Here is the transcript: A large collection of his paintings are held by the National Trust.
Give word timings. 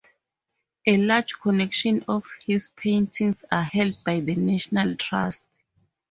A 0.87 0.97
large 0.97 1.33
collection 1.39 2.03
of 2.07 2.25
his 2.43 2.69
paintings 2.69 3.45
are 3.51 3.61
held 3.61 4.03
by 4.03 4.19
the 4.19 4.33
National 4.35 4.95
Trust. 4.95 5.45